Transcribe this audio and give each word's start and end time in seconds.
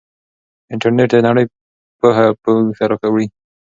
انټرنیټ 0.73 1.09
د 1.11 1.15
نړۍ 1.27 1.45
پوهه 1.99 2.25
موږ 2.43 2.67
ته 2.77 2.83
راوړي. 2.91 3.25